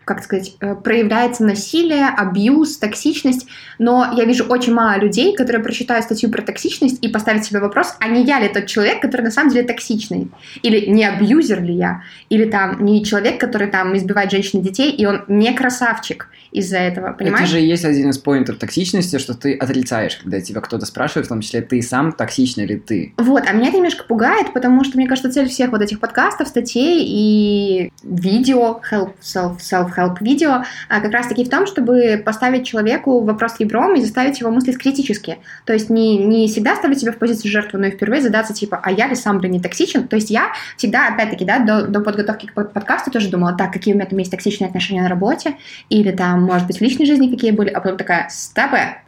как 0.08 0.24
сказать, 0.24 0.56
э, 0.60 0.74
проявляется 0.74 1.44
насилие, 1.44 2.08
абьюз, 2.08 2.78
токсичность, 2.78 3.46
но 3.78 4.14
я 4.16 4.24
вижу 4.24 4.44
очень 4.44 4.72
мало 4.72 4.98
людей, 4.98 5.36
которые 5.36 5.62
прочитают 5.62 6.06
статью 6.06 6.30
про 6.30 6.40
токсичность 6.40 7.04
и 7.04 7.08
поставят 7.08 7.44
себе 7.44 7.60
вопрос, 7.60 7.94
а 8.00 8.08
не 8.08 8.24
я 8.24 8.40
ли 8.40 8.48
тот 8.48 8.64
человек, 8.64 9.02
который 9.02 9.20
на 9.20 9.30
самом 9.30 9.52
деле 9.52 9.66
токсичный? 9.66 10.30
Или 10.62 10.86
не 10.86 11.04
абьюзер 11.04 11.62
ли 11.62 11.74
я? 11.74 12.02
Или 12.30 12.46
там 12.46 12.82
не 12.86 13.04
человек, 13.04 13.38
который 13.38 13.68
там 13.68 13.94
избивает 13.98 14.30
женщин 14.30 14.60
и 14.60 14.62
детей, 14.62 14.90
и 14.92 15.04
он 15.04 15.24
не 15.28 15.52
красавчик 15.52 16.30
из-за 16.52 16.78
этого, 16.78 17.12
понимаешь? 17.12 17.50
Это 17.50 17.58
же 17.58 17.60
есть 17.60 17.84
один 17.84 18.08
из 18.08 18.16
поинтов 18.16 18.56
токсичности, 18.56 19.18
что 19.18 19.34
ты 19.34 19.54
отрицаешь, 19.56 20.16
когда 20.16 20.40
тебя 20.40 20.62
кто-то 20.62 20.86
спрашивает, 20.86 21.26
в 21.26 21.28
том 21.28 21.42
числе 21.42 21.60
ты 21.60 21.82
сам 21.82 22.12
токсичный 22.12 22.64
или 22.64 22.78
ты. 22.78 23.12
Вот, 23.18 23.44
а 23.46 23.52
меня 23.52 23.68
это 23.68 23.76
немножко 23.76 24.04
пугает, 24.04 24.54
потому 24.54 24.84
что, 24.84 24.96
мне 24.96 25.06
кажется, 25.06 25.30
цель 25.30 25.50
всех 25.50 25.70
вот 25.70 25.82
этих 25.82 26.00
подкастов, 26.00 26.48
статей 26.48 27.04
и 27.06 27.92
видео, 28.02 28.80
help, 28.90 29.12
self, 29.20 29.58
self-help 29.58 29.97
видео, 30.20 30.62
а, 30.88 31.00
как 31.00 31.12
раз-таки 31.12 31.44
в 31.44 31.50
том, 31.50 31.66
чтобы 31.66 32.22
поставить 32.24 32.66
человеку 32.66 33.20
вопрос 33.20 33.58
ребром 33.58 33.94
и 33.96 34.00
заставить 34.00 34.40
его 34.40 34.50
мыслить 34.50 34.78
критически. 34.78 35.38
То 35.64 35.72
есть 35.72 35.90
не, 35.90 36.18
не 36.18 36.48
всегда 36.48 36.76
ставить 36.76 37.00
себя 37.00 37.12
в 37.12 37.16
позицию 37.16 37.50
жертвы, 37.50 37.78
но 37.78 37.86
и 37.86 37.90
впервые 37.90 38.22
задаться, 38.22 38.54
типа, 38.54 38.80
а 38.82 38.90
я 38.90 39.08
ли 39.08 39.14
сам 39.14 39.38
блин, 39.38 39.52
не 39.52 39.60
токсичен? 39.60 40.08
То 40.08 40.16
есть 40.16 40.30
я 40.30 40.52
всегда, 40.76 41.08
опять-таки, 41.08 41.44
да, 41.44 41.58
до, 41.58 41.86
до 41.86 42.00
подготовки 42.00 42.46
к 42.46 42.54
под- 42.54 42.72
подкасту 42.72 43.10
тоже 43.10 43.28
думала, 43.28 43.54
так, 43.54 43.72
какие 43.72 43.94
у 43.94 43.96
меня 43.96 44.06
там 44.06 44.18
есть 44.18 44.30
токсичные 44.30 44.68
отношения 44.68 45.02
на 45.02 45.08
работе, 45.08 45.54
или 45.88 46.10
там, 46.12 46.42
может 46.42 46.66
быть, 46.66 46.78
в 46.78 46.80
личной 46.80 47.06
жизни 47.06 47.30
какие 47.30 47.50
были, 47.50 47.68
а 47.70 47.80
потом 47.80 47.96
такая, 47.96 48.28
стопэ, 48.30 48.98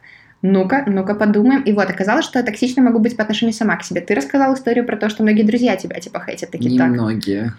ну-ка, 0.43 0.85
ну-ка 0.87 1.15
подумаем. 1.15 1.63
И 1.63 1.73
вот, 1.73 1.91
оказалось, 1.91 2.25
что 2.25 2.39
я 2.39 2.45
токсично 2.45 2.83
могу 2.83 2.99
быть 2.99 3.17
по 3.17 3.23
отношению 3.23 3.55
сама 3.55 3.77
к 3.77 3.85
себе. 3.85 4.01
Ты 4.01 4.15
рассказал 4.15 4.55
историю 4.55 4.87
про 4.87 4.97
то, 4.97 5.09
что 5.09 5.23
многие 5.23 5.43
друзья 5.43 5.77
тебя, 5.77 6.01
типа, 6.01 6.23
хейтят 6.25 6.51
такие, 6.51 6.79
так. 6.79 6.89
Немногие. 6.89 7.53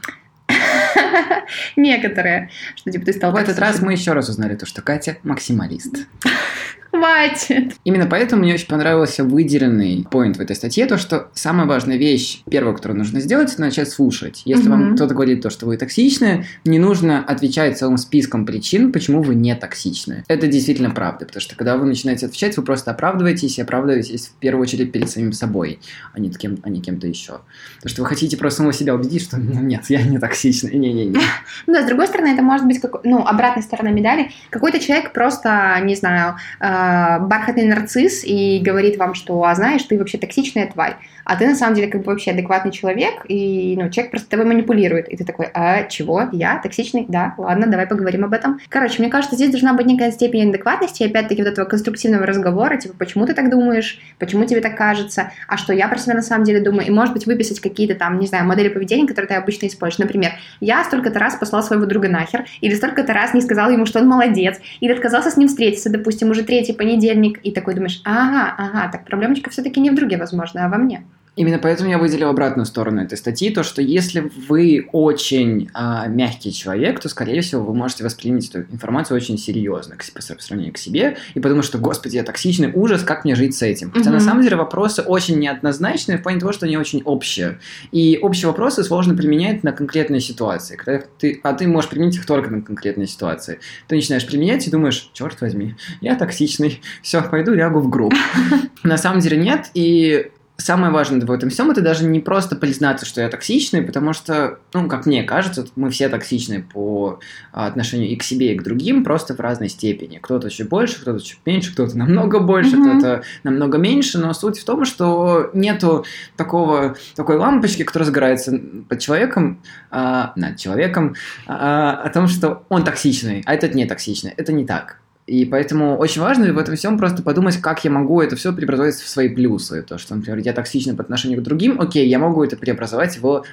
Некоторые. 1.75 2.49
Что, 2.75 2.91
типа, 2.91 3.05
ты 3.05 3.13
стал 3.13 3.31
В 3.31 3.35
этот 3.35 3.59
раз 3.59 3.81
мы 3.81 3.93
еще 3.93 4.13
раз 4.13 4.29
узнали 4.29 4.55
то, 4.55 4.65
что 4.65 4.81
Катя 4.81 5.17
максималист. 5.23 6.07
Хватит. 6.91 7.73
Именно 7.85 8.05
поэтому 8.05 8.41
мне 8.43 8.53
очень 8.53 8.67
понравился 8.67 9.23
выделенный 9.23 10.05
поинт 10.11 10.37
в 10.37 10.41
этой 10.41 10.55
статье, 10.57 10.85
то, 10.85 10.97
что 10.97 11.29
самая 11.33 11.65
важная 11.65 11.95
вещь, 11.97 12.43
первое, 12.49 12.73
которую 12.73 12.97
нужно 12.97 13.21
сделать, 13.21 13.53
это 13.53 13.61
начать 13.61 13.89
слушать. 13.89 14.41
Если 14.45 14.67
вам 14.67 14.87
Мгм. 14.87 14.95
кто-то 14.95 15.13
говорит 15.13 15.41
то, 15.41 15.49
что 15.49 15.65
вы 15.65 15.77
токсичны, 15.77 16.45
не 16.65 16.79
нужно 16.79 17.23
отвечать 17.23 17.77
целым 17.77 17.97
списком 17.97 18.45
причин, 18.45 18.91
почему 18.91 19.21
вы 19.23 19.35
не 19.35 19.55
токсичны. 19.55 20.25
Это 20.27 20.47
действительно 20.47 20.89
правда, 20.91 21.25
потому 21.25 21.41
что 21.41 21.55
когда 21.55 21.77
вы 21.77 21.85
начинаете 21.85 22.25
отвечать, 22.25 22.57
вы 22.57 22.63
просто 22.63 22.91
оправдываетесь 22.91 23.57
и 23.57 23.61
оправдываетесь 23.61 24.27
в 24.27 24.33
первую 24.33 24.63
очередь 24.63 24.91
перед 24.91 25.09
самим 25.09 25.31
собой, 25.31 25.79
а 26.13 26.19
не, 26.19 26.29
кем, 26.29 26.57
а 26.63 26.69
не 26.69 26.81
кем-то 26.81 27.07
еще. 27.07 27.39
Потому 27.77 27.89
что 27.89 28.01
вы 28.01 28.07
хотите 28.09 28.35
просто 28.35 28.57
самого 28.57 28.73
себя 28.73 28.93
убедить, 28.95 29.23
что 29.23 29.37
ну, 29.37 29.61
нет, 29.61 29.85
я 29.87 30.01
не 30.03 30.19
токсичный, 30.19 30.75
не-не-не. 30.77 31.17
Ну, 31.67 31.73
да, 31.73 31.83
с 31.83 31.85
другой 31.85 32.07
стороны, 32.07 32.29
это 32.29 32.41
может 32.41 32.65
быть, 32.65 32.81
как, 32.81 33.03
ну, 33.03 33.19
обратная 33.25 33.63
сторона 33.63 33.91
медали. 33.91 34.31
Какой-то 34.49 34.79
человек 34.79 35.13
просто, 35.13 35.79
не 35.83 35.95
знаю, 35.95 36.35
э, 36.59 36.80
бархатный 37.21 37.65
нарцисс 37.65 38.23
и 38.23 38.59
говорит 38.59 38.97
вам, 38.97 39.13
что, 39.13 39.43
а 39.43 39.55
знаешь, 39.55 39.83
ты 39.83 39.97
вообще 39.97 40.17
токсичная 40.17 40.67
тварь. 40.67 40.95
А 41.23 41.35
ты 41.35 41.47
на 41.47 41.55
самом 41.55 41.75
деле 41.75 41.87
как 41.87 42.01
бы 42.01 42.11
вообще 42.11 42.31
адекватный 42.31 42.71
человек, 42.71 43.25
и 43.27 43.75
ну, 43.77 43.89
человек 43.89 44.11
просто 44.11 44.29
тобой 44.29 44.45
манипулирует. 44.45 45.07
И 45.09 45.17
ты 45.17 45.23
такой, 45.23 45.47
а 45.53 45.83
чего? 45.83 46.27
Я 46.31 46.59
токсичный? 46.59 47.05
Да, 47.07 47.35
ладно, 47.37 47.67
давай 47.67 47.87
поговорим 47.87 48.25
об 48.25 48.33
этом. 48.33 48.59
Короче, 48.69 49.01
мне 49.01 49.11
кажется, 49.11 49.35
здесь 49.35 49.51
должна 49.51 49.73
быть 49.73 49.85
некая 49.85 50.11
степень 50.11 50.49
адекватности, 50.49 51.03
и 51.03 51.05
опять-таки 51.05 51.43
вот 51.43 51.51
этого 51.51 51.65
конструктивного 51.65 52.25
разговора, 52.25 52.77
типа, 52.77 52.95
почему 52.97 53.25
ты 53.25 53.33
так 53.33 53.49
думаешь, 53.49 53.99
почему 54.17 54.45
тебе 54.45 54.61
так 54.61 54.75
кажется, 54.75 55.31
а 55.47 55.57
что 55.57 55.73
я 55.73 55.87
про 55.87 55.97
себя 55.97 56.15
на 56.15 56.21
самом 56.21 56.43
деле 56.43 56.59
думаю, 56.61 56.87
и, 56.87 56.91
может 56.91 57.13
быть, 57.13 57.25
выписать 57.25 57.59
какие-то 57.59 57.95
там, 57.95 58.19
не 58.19 58.27
знаю, 58.27 58.45
модели 58.45 58.69
поведения, 58.69 59.07
которые 59.07 59.27
ты 59.27 59.35
обычно 59.35 59.67
используешь. 59.67 59.99
Например, 59.99 60.31
я 60.59 60.83
столько-то 60.83 61.19
раз 61.19 61.35
послал 61.35 61.63
своего 61.63 61.85
друга 61.85 62.09
нахер, 62.09 62.45
или 62.61 62.73
столько-то 62.73 63.13
раз 63.13 63.33
не 63.33 63.41
сказал 63.41 63.69
ему, 63.69 63.85
что 63.85 63.99
он 63.99 64.07
молодец, 64.07 64.59
или 64.79 64.91
отказался 64.91 65.29
с 65.29 65.37
ним 65.37 65.47
встретиться, 65.47 65.89
допустим, 65.89 66.31
уже 66.31 66.43
третий 66.43 66.70
понедельник, 66.73 67.39
и 67.43 67.51
такой 67.51 67.75
думаешь, 67.75 68.01
ага, 68.05 68.53
ага, 68.57 68.91
так 68.91 69.05
проблемочка 69.05 69.49
все-таки 69.49 69.79
не 69.79 69.89
в 69.89 69.95
друге, 69.95 70.17
возможно, 70.17 70.65
а 70.65 70.69
во 70.69 70.77
мне. 70.77 71.03
Именно 71.37 71.59
поэтому 71.59 71.89
я 71.89 71.97
выделил 71.97 72.27
обратную 72.27 72.65
сторону 72.65 73.01
этой 73.01 73.17
статьи, 73.17 73.51
то, 73.51 73.63
что 73.63 73.81
если 73.81 74.29
вы 74.49 74.89
очень 74.91 75.69
а, 75.73 76.07
мягкий 76.07 76.51
человек, 76.51 76.99
то, 76.99 77.07
скорее 77.07 77.39
всего, 77.39 77.63
вы 77.63 77.73
можете 77.73 78.03
воспринять 78.03 78.49
эту 78.49 78.69
информацию 78.71 79.15
очень 79.15 79.37
серьезно 79.37 79.95
к, 79.95 80.03
по 80.13 80.21
сравнению 80.21 80.73
к 80.73 80.77
себе 80.77 81.15
и 81.33 81.39
подумать, 81.39 81.63
что, 81.63 81.77
господи, 81.77 82.17
я 82.17 82.23
токсичный, 82.23 82.69
ужас, 82.73 83.03
как 83.03 83.23
мне 83.23 83.35
жить 83.35 83.55
с 83.55 83.61
этим? 83.61 83.91
Хотя, 83.91 84.09
Мгм. 84.09 84.13
на 84.15 84.19
самом 84.19 84.43
деле, 84.43 84.57
вопросы 84.57 85.03
очень 85.03 85.39
неоднозначные 85.39 86.17
в 86.17 86.21
плане 86.23 86.41
того, 86.41 86.51
что 86.51 86.65
они 86.65 86.75
очень 86.75 87.01
общие. 87.03 87.59
И 87.93 88.19
общие 88.21 88.47
вопросы 88.47 88.83
сложно 88.83 89.15
применять 89.15 89.63
на 89.63 89.71
конкретные 89.71 90.19
ситуации. 90.19 90.75
Когда 90.75 91.01
ты, 91.17 91.39
а 91.43 91.53
ты 91.53 91.65
можешь 91.65 91.89
применить 91.89 92.17
их 92.17 92.25
только 92.25 92.51
на 92.51 92.61
конкретные 92.61 93.07
ситуации. 93.07 93.59
Ты 93.87 93.95
начинаешь 93.95 94.27
применять 94.27 94.67
и 94.67 94.69
думаешь, 94.69 95.09
черт 95.13 95.39
возьми, 95.39 95.75
я 96.01 96.15
токсичный, 96.15 96.81
все, 97.01 97.21
пойду 97.21 97.53
лягу 97.53 97.79
в 97.79 97.89
группу. 97.89 98.17
На 98.83 98.97
самом 98.97 99.21
деле 99.21 99.37
нет, 99.37 99.69
и 99.73 100.29
самое 100.61 100.91
важное 100.91 101.21
в 101.21 101.31
этом 101.31 101.49
всем, 101.49 101.71
это 101.71 101.81
даже 101.81 102.05
не 102.05 102.19
просто 102.19 102.55
признаться, 102.55 103.05
что 103.05 103.21
я 103.21 103.29
токсичный, 103.29 103.81
потому 103.81 104.13
что, 104.13 104.59
ну, 104.73 104.87
как 104.87 105.05
мне 105.05 105.23
кажется, 105.23 105.65
мы 105.75 105.89
все 105.89 106.09
токсичны 106.09 106.63
по 106.63 107.19
отношению 107.51 108.09
и 108.09 108.15
к 108.15 108.23
себе, 108.23 108.53
и 108.53 108.57
к 108.57 108.63
другим, 108.63 109.03
просто 109.03 109.35
в 109.35 109.39
разной 109.39 109.69
степени. 109.69 110.19
Кто-то 110.21 110.49
чуть 110.49 110.69
больше, 110.69 111.01
кто-то 111.01 111.23
чуть 111.23 111.39
меньше, 111.45 111.73
кто-то 111.73 111.97
намного 111.97 112.39
больше, 112.39 112.77
Мгм. 112.77 112.99
кто-то 112.99 113.23
намного 113.43 113.77
меньше, 113.77 114.17
но 114.17 114.33
суть 114.33 114.59
в 114.59 114.63
том, 114.65 114.85
что 114.85 115.49
нету 115.53 116.05
такого, 116.37 116.95
такой 117.15 117.37
лампочки, 117.37 117.83
которая 117.83 118.05
загорается 118.05 118.59
под 118.87 118.99
человеком, 118.99 119.61
а, 119.89 120.31
над 120.35 120.57
человеком, 120.57 121.15
а, 121.47 122.01
о 122.03 122.09
том, 122.09 122.27
что 122.27 122.63
он 122.69 122.83
токсичный, 122.83 123.43
а 123.45 123.53
этот 123.53 123.75
не 123.75 123.85
токсичный. 123.85 124.33
Это 124.37 124.53
не 124.53 124.65
так. 124.65 125.00
И 125.31 125.45
поэтому 125.45 125.95
очень 125.95 126.19
важно 126.21 126.51
в 126.51 126.57
этом 126.57 126.75
всем 126.75 126.97
просто 126.97 127.23
подумать, 127.23 127.55
как 127.55 127.85
я 127.85 127.89
могу 127.89 128.19
это 128.19 128.35
все 128.35 128.51
преобразовать 128.51 128.95
в 128.95 129.07
свои 129.07 129.29
плюсы. 129.29 129.81
То, 129.81 129.97
что, 129.97 130.13
например, 130.13 130.39
я 130.39 130.51
токсичный 130.51 130.93
по 130.93 131.03
отношению 131.03 131.39
к 131.39 131.43
другим, 131.43 131.79
окей, 131.79 132.05
я 132.05 132.19
могу 132.19 132.43
это 132.43 132.57
преобразовать 132.57 133.17
в 133.17 133.45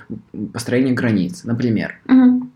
построение 0.52 0.92
границ, 0.92 1.44
например. 1.44 2.00
Мгм. 2.06 2.50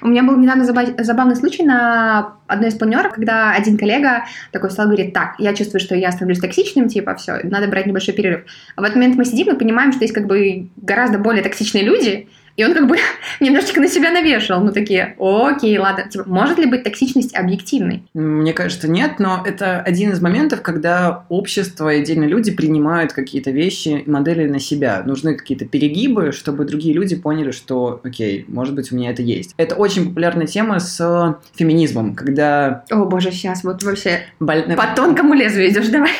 У 0.00 0.08
меня 0.08 0.22
был 0.22 0.38
недавно 0.38 0.62
заба- 0.62 1.04
забавный 1.04 1.36
случай 1.36 1.64
на 1.64 2.36
одной 2.46 2.70
из 2.70 2.74
планерок, 2.76 3.16
когда 3.16 3.52
один 3.52 3.76
коллега 3.76 4.24
такой 4.52 4.70
стал 4.70 4.86
говорить, 4.86 5.12
так, 5.12 5.34
я 5.38 5.52
чувствую, 5.52 5.80
что 5.82 5.94
я 5.94 6.10
становлюсь 6.10 6.40
токсичным, 6.40 6.88
типа, 6.88 7.16
все, 7.16 7.40
надо 7.42 7.68
брать 7.68 7.84
небольшой 7.84 8.14
перерыв. 8.14 8.44
А 8.74 8.80
в 8.80 8.84
этот 8.84 8.96
момент 8.96 9.16
мы 9.16 9.26
сидим 9.26 9.54
и 9.54 9.58
понимаем, 9.58 9.92
что 9.92 10.02
есть 10.02 10.14
как 10.14 10.26
бы 10.26 10.70
гораздо 10.78 11.18
более 11.18 11.42
токсичные 11.42 11.84
люди, 11.84 12.26
и 12.60 12.64
он 12.64 12.74
как 12.74 12.86
бы 12.86 12.96
немножечко 13.40 13.80
на 13.80 13.88
себя 13.88 14.10
навешал. 14.10 14.62
Ну, 14.62 14.70
такие, 14.70 15.16
окей, 15.18 15.78
ладно. 15.78 16.08
Типа, 16.10 16.24
может 16.28 16.58
ли 16.58 16.66
быть 16.66 16.82
токсичность 16.82 17.34
объективной? 17.34 18.02
Мне 18.12 18.52
кажется, 18.52 18.86
нет, 18.86 19.18
но 19.18 19.42
это 19.46 19.80
один 19.80 20.12
из 20.12 20.20
моментов, 20.20 20.60
когда 20.60 21.24
общество 21.30 21.88
и 21.92 22.00
отдельные 22.00 22.28
люди 22.28 22.50
принимают 22.50 23.14
какие-то 23.14 23.50
вещи 23.50 24.02
и 24.06 24.10
модели 24.10 24.46
на 24.46 24.60
себя. 24.60 25.02
Нужны 25.06 25.34
какие-то 25.36 25.64
перегибы, 25.64 26.32
чтобы 26.32 26.66
другие 26.66 26.94
люди 26.94 27.16
поняли, 27.16 27.50
что, 27.50 28.02
окей, 28.04 28.44
может 28.46 28.74
быть, 28.74 28.92
у 28.92 28.96
меня 28.96 29.10
это 29.10 29.22
есть. 29.22 29.54
Это 29.56 29.74
очень 29.74 30.08
популярная 30.08 30.46
тема 30.46 30.78
с 30.78 31.38
феминизмом, 31.54 32.14
когда... 32.14 32.84
О, 32.90 33.06
боже, 33.06 33.30
сейчас 33.30 33.64
вот 33.64 33.82
вообще 33.82 34.20
боль- 34.38 34.76
по 34.76 34.94
тонкому 34.94 35.32
лезвию 35.32 35.70
идешь, 35.70 35.88
давай. 35.88 36.10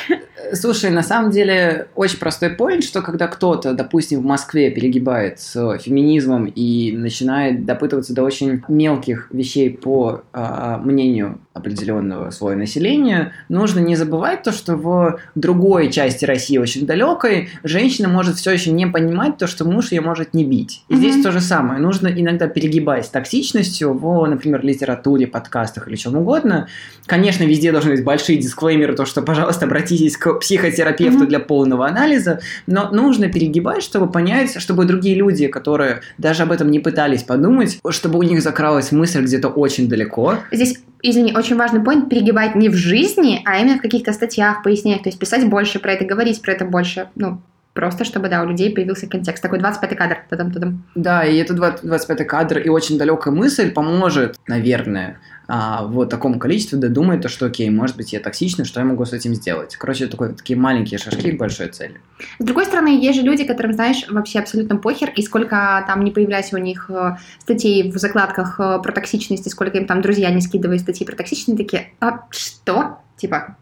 Слушай, 0.53 0.89
на 0.89 1.03
самом 1.03 1.31
деле 1.31 1.87
очень 1.95 2.17
простой 2.17 2.55
point, 2.55 2.81
что 2.81 3.01
когда 3.01 3.27
кто-то, 3.27 3.73
допустим, 3.73 4.21
в 4.21 4.25
Москве 4.25 4.71
перегибает 4.71 5.39
с 5.39 5.77
феминизмом 5.77 6.30
и 6.45 6.91
начинает 6.95 7.65
допытываться 7.65 8.13
до 8.13 8.23
очень 8.23 8.63
мелких 8.67 9.27
вещей 9.31 9.69
по 9.69 10.23
а, 10.33 10.77
мнению 10.77 11.39
определенного 11.53 12.29
слоя 12.29 12.55
населения, 12.55 13.33
нужно 13.49 13.79
не 13.79 13.95
забывать 13.97 14.43
то, 14.43 14.51
что 14.53 14.75
в 14.77 15.19
другой 15.35 15.91
части 15.91 16.23
России, 16.23 16.57
очень 16.57 16.85
далекой, 16.85 17.49
женщина 17.63 18.07
может 18.07 18.37
все 18.37 18.51
еще 18.51 18.71
не 18.71 18.87
понимать 18.87 19.37
то, 19.37 19.47
что 19.47 19.65
муж 19.65 19.91
ее 19.91 19.99
может 20.01 20.33
не 20.33 20.45
бить. 20.45 20.83
И 20.87 20.93
Мгм. 20.93 21.01
здесь 21.01 21.23
то 21.23 21.31
же 21.31 21.41
самое. 21.41 21.81
Нужно 21.81 22.07
иногда 22.07 22.47
перегибать 22.47 23.05
с 23.05 23.09
токсичностью 23.09 23.93
в, 23.93 24.25
например, 24.25 24.63
литературе, 24.63 25.27
подкастах 25.27 25.87
или 25.89 25.95
чем 25.97 26.15
угодно. 26.15 26.67
Конечно, 27.05 27.43
везде 27.43 27.71
должны 27.73 27.91
быть 27.91 28.03
большие 28.03 28.37
дисклеймеры, 28.37 28.95
то, 28.95 29.05
что, 29.05 29.21
пожалуйста, 29.21 29.65
обратитесь 29.65 30.15
к 30.15 30.39
психотерапевту 30.39 31.19
Мгм. 31.19 31.27
для 31.27 31.39
полного 31.39 31.85
анализа, 31.87 32.39
но 32.65 32.89
нужно 32.91 33.27
перегибать, 33.27 33.83
чтобы 33.83 34.09
понять, 34.09 34.59
чтобы 34.61 34.85
другие 34.85 35.15
люди, 35.15 35.47
которые 35.47 36.01
даже 36.17 36.43
об 36.43 36.51
этом 36.51 36.69
не 36.69 36.79
пытались 36.79 37.23
подумать, 37.23 37.79
чтобы 37.89 38.19
у 38.19 38.23
них 38.23 38.41
закралась 38.41 38.91
мысль 38.91 39.23
где-то 39.23 39.47
очень 39.47 39.89
далеко, 39.89 40.37
Здесь, 40.51 40.79
извини, 41.01 41.33
очень 41.35 41.55
важный 41.55 41.81
point, 41.81 42.09
перегибать 42.09 42.55
не 42.55 42.69
в 42.69 42.75
жизни, 42.75 43.41
а 43.45 43.59
именно 43.59 43.77
в 43.77 43.81
каких-то 43.81 44.13
статьях, 44.13 44.63
пояснениях, 44.63 45.03
то 45.03 45.09
есть 45.09 45.19
писать 45.19 45.47
больше 45.47 45.79
про 45.79 45.93
это, 45.93 46.05
говорить 46.05 46.41
про 46.41 46.53
это 46.53 46.65
больше, 46.65 47.09
ну, 47.15 47.41
просто 47.73 48.03
чтобы, 48.03 48.29
да, 48.29 48.43
у 48.43 48.47
людей 48.47 48.73
появился 48.73 49.07
контекст. 49.07 49.41
Такой 49.41 49.59
25-й 49.59 49.95
кадр, 49.95 50.17
тадам-тадам. 50.29 50.83
Да, 50.95 51.23
и 51.23 51.37
это 51.37 51.53
20 51.53 51.85
25 51.85 52.27
кадр 52.27 52.57
и 52.59 52.69
очень 52.69 52.97
далекая 52.97 53.33
мысль 53.33 53.71
поможет, 53.71 54.35
наверное, 54.47 55.19
а, 55.53 55.83
в 55.83 56.05
таком 56.05 56.39
количестве 56.39 56.77
додумать 56.77 57.19
то, 57.19 57.27
что, 57.27 57.47
окей, 57.47 57.69
может 57.69 57.97
быть, 57.97 58.13
я 58.13 58.21
токсичный, 58.21 58.63
что 58.63 58.79
я 58.79 58.85
могу 58.85 59.03
с 59.03 59.11
этим 59.11 59.35
сделать. 59.35 59.75
Короче, 59.75 60.07
такой, 60.07 60.33
такие 60.33 60.57
маленькие 60.57 60.97
шажки 60.97 61.29
к 61.31 61.37
большой 61.37 61.67
цели. 61.67 61.99
С 62.39 62.45
другой 62.45 62.65
стороны, 62.65 62.97
есть 62.97 63.19
же 63.19 63.25
люди, 63.25 63.43
которым, 63.43 63.73
знаешь, 63.73 64.05
вообще 64.09 64.39
абсолютно 64.39 64.77
похер, 64.77 65.09
и 65.09 65.21
сколько 65.21 65.83
там 65.85 66.05
не 66.05 66.11
появляется 66.11 66.55
у 66.55 66.59
них 66.59 66.89
э, 66.89 67.17
статей 67.39 67.91
в 67.91 67.97
закладках 67.97 68.61
э, 68.61 68.79
про 68.81 68.93
токсичность, 68.93 69.45
и 69.45 69.49
сколько 69.49 69.77
им 69.77 69.87
там 69.87 70.01
друзья 70.01 70.29
не 70.29 70.39
скидывают 70.39 70.83
статьи 70.83 71.05
про 71.05 71.17
токсичность, 71.17 71.57
такие, 71.57 71.91
а 71.99 72.27
что? 72.29 72.99
Типа, 73.17 73.57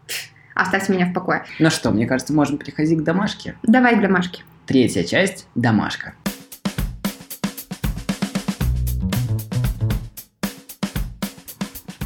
оставьте 0.54 0.92
меня 0.92 1.06
в 1.06 1.12
покое. 1.12 1.44
Ну 1.58 1.70
что, 1.70 1.90
мне 1.90 2.06
кажется, 2.06 2.32
можем 2.32 2.58
переходить 2.58 3.00
к 3.00 3.02
домашке. 3.02 3.56
Давай 3.64 3.98
к 3.98 4.00
домашке. 4.00 4.44
Третья 4.64 5.02
часть– 5.02 5.48
домашка. 5.56 6.14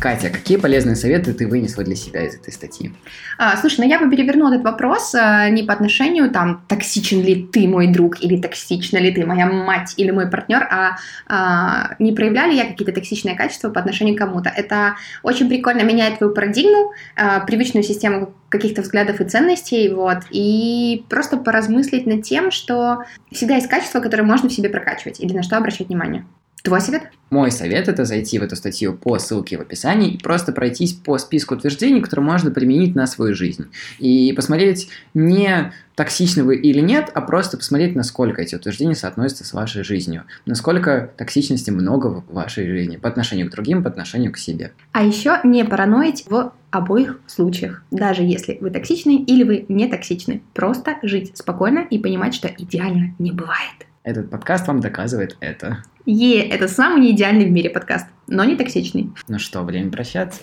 Катя, 0.04 0.28
какие 0.28 0.58
полезные 0.58 0.96
советы 0.96 1.32
ты 1.32 1.48
вынесла 1.48 1.82
для 1.82 1.96
себя 1.96 2.26
из 2.26 2.34
этой 2.34 2.52
статьи? 2.52 2.92
А, 3.38 3.56
слушай, 3.56 3.76
ну 3.78 3.88
я 3.88 3.98
бы 3.98 4.10
перевернула 4.10 4.52
этот 4.52 4.62
вопрос 4.62 5.14
а, 5.14 5.48
не 5.48 5.62
по 5.62 5.72
отношению, 5.72 6.30
там, 6.30 6.62
токсичен 6.68 7.22
ли 7.22 7.48
ты 7.50 7.66
мой 7.66 7.86
друг, 7.86 8.22
или 8.22 8.38
токсична 8.38 8.98
ли 8.98 9.10
ты 9.14 9.24
моя 9.24 9.46
мать 9.46 9.94
или 9.96 10.10
мой 10.10 10.28
партнер, 10.28 10.62
а, 10.70 10.98
а, 11.26 11.96
не 11.98 12.12
проявляли 12.12 12.52
я 12.52 12.66
какие-то 12.66 12.92
токсичные 12.92 13.34
качества 13.34 13.70
по 13.70 13.80
отношению 13.80 14.14
к 14.14 14.18
кому-то. 14.18 14.50
Это 14.54 14.96
очень 15.22 15.48
прикольно 15.48 15.84
меняет 15.84 16.18
твою 16.18 16.34
парадигму, 16.34 16.92
а, 17.16 17.40
привычную 17.40 17.82
систему 17.82 18.34
каких-то 18.50 18.82
взглядов 18.82 19.22
и 19.22 19.24
ценностей, 19.24 19.88
вот, 19.88 20.18
и 20.30 21.06
просто 21.08 21.38
поразмыслить 21.38 22.04
над 22.04 22.24
тем, 22.24 22.50
что 22.50 23.04
всегда 23.32 23.54
есть 23.54 23.68
качества, 23.68 24.00
которые 24.00 24.26
можно 24.26 24.50
в 24.50 24.52
себе 24.52 24.68
прокачивать, 24.68 25.20
или 25.20 25.32
на 25.32 25.42
что 25.42 25.56
обращать 25.56 25.88
внимание. 25.88 26.26
Твой 26.64 26.80
совет? 26.80 27.10
Мой 27.28 27.50
совет– 27.50 27.88
это 27.90 28.06
зайти 28.06 28.38
в 28.38 28.42
эту 28.42 28.56
статью 28.56 28.94
по 28.94 29.18
ссылке 29.18 29.58
в 29.58 29.60
описании 29.60 30.12
и 30.12 30.18
просто 30.18 30.50
пройтись 30.50 30.94
по 30.94 31.18
списку 31.18 31.56
утверждений, 31.56 32.00
которые 32.00 32.24
можно 32.24 32.50
применить 32.50 32.94
на 32.94 33.06
свою 33.06 33.34
жизнь. 33.34 33.66
И 33.98 34.32
посмотреть, 34.32 34.88
не 35.12 35.74
токсичны 35.94 36.42
вы 36.42 36.56
или 36.56 36.80
нет, 36.80 37.10
а 37.12 37.20
просто 37.20 37.58
посмотреть, 37.58 37.94
насколько 37.94 38.40
эти 38.40 38.54
утверждения 38.54 38.94
соотносятся 38.94 39.44
с 39.44 39.52
вашей 39.52 39.84
жизнью. 39.84 40.22
Насколько 40.46 41.10
токсичности 41.18 41.68
много 41.68 42.06
в 42.06 42.32
вашей 42.32 42.66
жизни 42.66 42.96
по 42.96 43.10
отношению 43.10 43.48
к 43.48 43.50
другим, 43.50 43.82
по 43.82 43.90
отношению 43.90 44.32
к 44.32 44.38
себе. 44.38 44.72
А 44.92 45.04
еще 45.04 45.40
не 45.44 45.66
параноить 45.66 46.24
в 46.30 46.54
обоих 46.70 47.20
случаях, 47.26 47.82
даже 47.90 48.22
если 48.22 48.56
вы 48.62 48.70
токсичны 48.70 49.22
или 49.22 49.42
вы 49.42 49.66
не 49.68 49.86
токсичны. 49.86 50.40
Просто 50.54 50.96
жить 51.02 51.36
спокойно 51.36 51.80
и 51.80 51.98
понимать, 51.98 52.32
что 52.34 52.48
идеально 52.48 53.14
не 53.18 53.32
бывает. 53.32 53.86
Этот 54.02 54.30
подкаст 54.30 54.66
вам 54.66 54.80
доказывает 54.80 55.36
это. 55.40 55.82
Е, 56.06 56.42
это 56.42 56.68
самый 56.68 57.00
неидеальный 57.00 57.46
в 57.46 57.50
мире 57.50 57.70
подкаст, 57.70 58.06
но 58.26 58.44
не 58.44 58.56
токсичный. 58.56 59.10
Ну 59.26 59.38
что, 59.38 59.62
время 59.62 59.90
прощаться. 59.90 60.40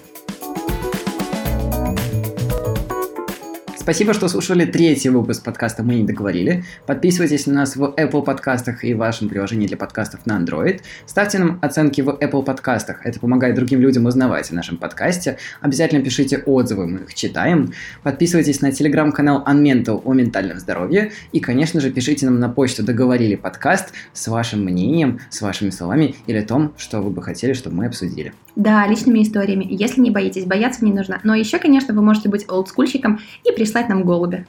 Спасибо, 3.82 4.14
что 4.14 4.28
слушали 4.28 4.66
третий 4.66 5.10
выпуск 5.10 5.44
подкаста 5.44 5.82
«Мы 5.82 5.96
не 5.96 6.04
договорили». 6.04 6.64
Подписывайтесь 6.86 7.48
на 7.48 7.54
нас 7.54 7.76
в 7.76 7.84
Apple 7.98 8.24
подкастах 8.24 8.84
и 8.84 8.94
в 8.94 9.00
вашем 9.00 9.28
приложении 9.28 9.66
для 9.66 9.76
подкастов 9.76 10.24
на 10.28 10.40
Android. 10.40 10.82
Ставьте 11.08 11.40
нам 11.40 11.58
оценки 11.64 12.02
в 12.02 12.10
Apple 12.10 12.44
подкастах. 12.44 13.04
Это 13.04 13.20
помогает 13.20 13.56
другим 13.56 13.82
людям 13.82 14.06
узнавать 14.06 14.52
о 14.52 14.54
нашем 14.54 14.78
подкасте. 14.78 15.40
Обязательно 15.62 16.04
пишите 16.04 16.38
отзывы, 16.38 16.86
мы 16.86 17.00
их 17.00 17.16
читаем. 17.16 17.74
Подписывайтесь 18.04 18.62
на 18.62 18.72
телеграм-канал 18.72 19.44
Unmental 19.48 20.00
о 20.06 20.14
ментальном 20.14 20.60
здоровье. 20.60 21.12
И, 21.32 21.40
конечно 21.40 21.82
же, 21.82 21.90
пишите 21.90 22.28
нам 22.28 22.40
на 22.40 22.50
почту 22.50 22.84
«Договорили 22.84 23.34
подкаст» 23.34 23.94
с 24.14 24.28
вашим 24.28 24.64
мнением, 24.64 25.22
с 25.32 25.42
вашими 25.42 25.72
словами 25.72 26.14
или 26.28 26.38
о 26.38 26.46
том, 26.46 26.76
что 26.78 27.02
вы 27.02 27.10
бы 27.10 27.24
хотели, 27.24 27.54
чтобы 27.54 27.78
мы 27.78 27.88
обсудили. 27.88 28.32
Да, 28.56 28.86
личными 28.86 29.24
историями, 29.24 29.66
если 29.70 30.02
не 30.02 30.12
боитесь, 30.12 30.46
бояться 30.46 30.84
не 30.84 30.92
нужно. 30.92 31.22
Но 31.24 31.34
еще, 31.34 31.58
конечно, 31.58 31.94
вы 31.94 32.02
можете 32.02 32.28
быть 32.28 32.46
олдскульщиком 32.50 33.20
и 33.46 33.52
прислать 33.72 33.88
нам 33.88 34.04
голубя. 34.04 34.46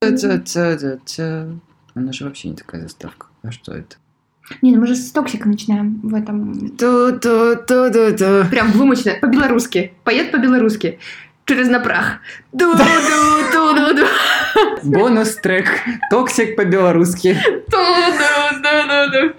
Она 0.00 2.12
же 2.12 2.24
вообще 2.24 2.48
не 2.48 2.56
такая 2.56 2.82
заставка. 2.82 3.28
А 3.44 3.52
что 3.52 3.72
это? 3.72 3.96
Не, 4.62 4.72
ну 4.72 4.80
мы 4.80 4.88
же 4.88 4.96
с 4.96 5.12
токсика 5.12 5.48
начинаем 5.48 6.00
в 6.02 6.12
этом... 6.12 6.70
Ту-ту-ту-ту-ту. 6.76 8.50
Прям 8.50 8.72
вымучено, 8.72 9.14
по-белорусски. 9.20 9.94
Поет 10.02 10.32
по-белорусски. 10.32 10.98
через 11.44 11.68
напрах. 11.68 12.18
Ду-ду-ду-ду-ду. 12.52 14.06
Бонус 14.82 15.36
трек. 15.36 15.68
Токсик 16.10 16.56
по-белорусски. 16.56 17.38
Ду-ду-ду-ду-ду. 17.70 19.34